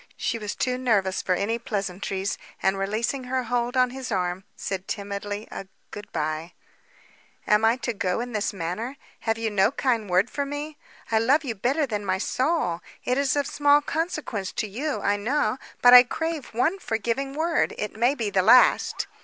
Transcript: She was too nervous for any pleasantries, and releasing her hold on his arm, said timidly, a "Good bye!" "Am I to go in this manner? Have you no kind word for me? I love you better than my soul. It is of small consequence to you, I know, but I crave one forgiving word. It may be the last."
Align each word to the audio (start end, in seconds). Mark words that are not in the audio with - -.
She 0.17 0.39
was 0.39 0.55
too 0.55 0.79
nervous 0.79 1.21
for 1.21 1.35
any 1.35 1.59
pleasantries, 1.59 2.39
and 2.59 2.75
releasing 2.75 3.25
her 3.25 3.43
hold 3.43 3.77
on 3.77 3.91
his 3.91 4.11
arm, 4.11 4.45
said 4.55 4.87
timidly, 4.87 5.47
a 5.51 5.67
"Good 5.91 6.11
bye!" 6.11 6.53
"Am 7.45 7.63
I 7.63 7.75
to 7.85 7.93
go 7.93 8.19
in 8.19 8.31
this 8.33 8.51
manner? 8.51 8.97
Have 9.19 9.37
you 9.37 9.51
no 9.51 9.71
kind 9.71 10.09
word 10.09 10.27
for 10.27 10.43
me? 10.43 10.75
I 11.11 11.19
love 11.19 11.43
you 11.43 11.53
better 11.53 11.85
than 11.85 12.03
my 12.03 12.17
soul. 12.17 12.81
It 13.05 13.19
is 13.19 13.35
of 13.35 13.45
small 13.45 13.79
consequence 13.79 14.51
to 14.53 14.67
you, 14.67 15.01
I 15.01 15.17
know, 15.17 15.59
but 15.83 15.93
I 15.93 16.01
crave 16.01 16.47
one 16.47 16.79
forgiving 16.79 17.33
word. 17.35 17.75
It 17.77 17.95
may 17.95 18.15
be 18.15 18.31
the 18.31 18.41
last." 18.41 19.05